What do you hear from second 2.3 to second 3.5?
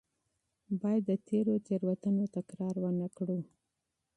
تکرار ونه کړو.